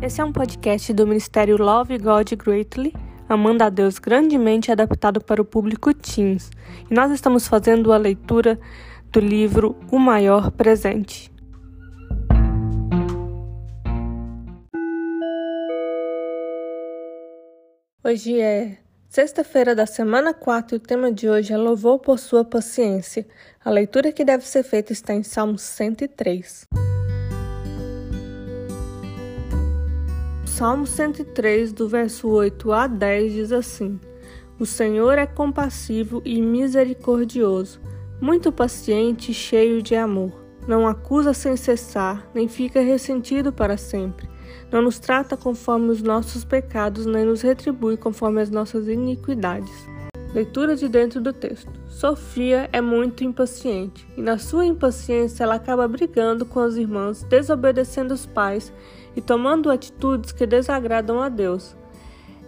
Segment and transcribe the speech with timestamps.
[0.00, 2.94] Esse é um podcast do Ministério Love God Greatly,
[3.28, 6.50] Amando a Deus grandemente adaptado para o público teens.
[6.88, 8.60] E nós estamos fazendo a leitura
[9.10, 11.32] do livro O Maior Presente.
[18.04, 18.78] Hoje é
[19.08, 23.26] sexta-feira da semana 4 e o tema de hoje é Louvor por sua paciência.
[23.64, 26.87] A leitura que deve ser feita está em Salmo 103.
[30.58, 34.00] Salmo 103, do verso 8 a 10, diz assim:
[34.58, 37.80] O Senhor é compassivo e misericordioso,
[38.20, 40.32] muito paciente e cheio de amor.
[40.66, 44.28] Não acusa sem cessar, nem fica ressentido para sempre.
[44.68, 49.86] Não nos trata conforme os nossos pecados, nem nos retribui conforme as nossas iniquidades.
[50.34, 51.70] Leitura de dentro do texto.
[51.86, 58.12] Sofia é muito impaciente, e na sua impaciência ela acaba brigando com as irmãs, desobedecendo
[58.12, 58.72] os pais
[59.18, 61.76] e tomando atitudes que desagradam a Deus.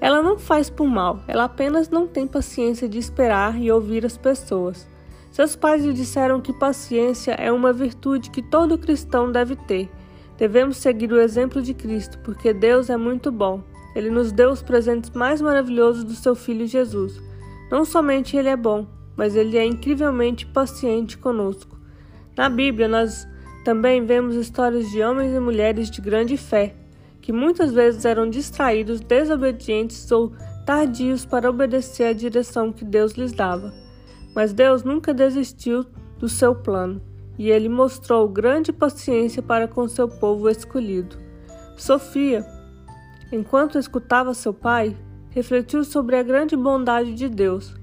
[0.00, 4.16] Ela não faz por mal, ela apenas não tem paciência de esperar e ouvir as
[4.16, 4.88] pessoas.
[5.30, 9.88] Seus pais lhe disseram que paciência é uma virtude que todo cristão deve ter.
[10.36, 13.62] Devemos seguir o exemplo de Cristo, porque Deus é muito bom.
[13.94, 17.22] Ele nos deu os presentes mais maravilhosos do seu Filho Jesus.
[17.70, 21.78] Não somente ele é bom, mas ele é incrivelmente paciente conosco.
[22.36, 23.24] Na Bíblia, nós
[23.66, 26.72] também vemos histórias de homens e mulheres de grande fé,
[27.20, 30.32] que muitas vezes eram distraídos, desobedientes ou
[30.64, 33.74] tardios para obedecer à direção que Deus lhes dava.
[34.32, 35.84] Mas Deus nunca desistiu
[36.16, 37.02] do seu plano,
[37.36, 41.16] e ele mostrou grande paciência para com seu povo escolhido.
[41.76, 42.46] Sofia,
[43.32, 44.96] enquanto escutava seu pai,
[45.30, 47.74] refletiu sobre a grande bondade de Deus,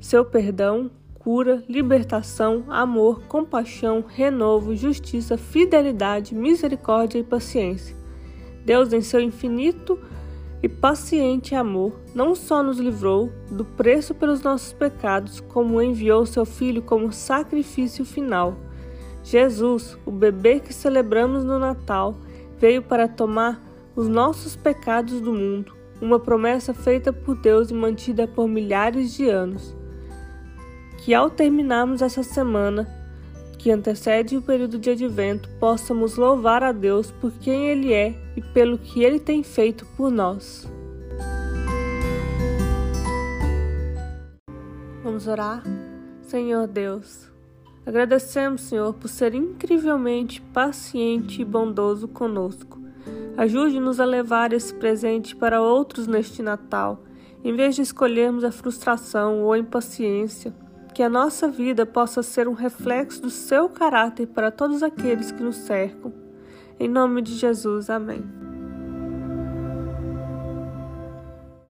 [0.00, 0.90] seu perdão,
[1.28, 7.94] cura, libertação, amor, compaixão, renovo, justiça, fidelidade, misericórdia e paciência.
[8.64, 9.98] Deus, em seu infinito
[10.62, 16.46] e paciente amor, não só nos livrou do preço pelos nossos pecados, como enviou seu
[16.46, 18.56] Filho como sacrifício final.
[19.22, 22.16] Jesus, o bebê que celebramos no Natal,
[22.56, 23.62] veio para tomar
[23.94, 29.28] os nossos pecados do mundo uma promessa feita por Deus e mantida por milhares de
[29.28, 29.76] anos.
[30.98, 32.86] Que ao terminarmos essa semana,
[33.58, 38.42] que antecede o período de advento, possamos louvar a Deus por quem Ele é e
[38.42, 40.70] pelo que Ele tem feito por nós.
[45.02, 45.62] Vamos orar?
[46.22, 47.30] Senhor Deus,
[47.86, 52.78] agradecemos, Senhor, por ser incrivelmente paciente e bondoso conosco.
[53.36, 57.02] Ajude-nos a levar esse presente para outros neste Natal,
[57.42, 60.52] em vez de escolhermos a frustração ou a impaciência.
[60.98, 65.40] Que a nossa vida possa ser um reflexo do seu caráter para todos aqueles que
[65.40, 66.12] nos cercam.
[66.76, 68.47] Em nome de Jesus, amém.